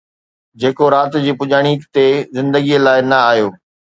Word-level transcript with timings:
جيڪو 0.59 0.85
رات 0.93 1.11
جي 1.25 1.31
پڄاڻيءَ 1.39 1.85
تي 1.93 2.05
زندگيءَ 2.35 2.83
لاءِ 2.85 2.99
نه 3.09 3.17
آيو 3.31 3.47